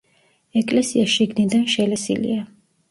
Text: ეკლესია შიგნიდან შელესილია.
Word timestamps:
ეკლესია 0.61 1.05
შიგნიდან 1.17 1.71
შელესილია. 1.77 2.45